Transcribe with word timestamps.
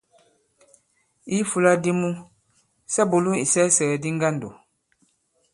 I 1.35 1.41
ifūla 1.43 1.73
di 1.83 1.91
mu, 1.99 2.09
sa 2.93 3.01
bùlu 3.09 3.31
isɛɛsɛ̀gɛ̀di 3.43 4.09
ŋgandò. 4.15 4.49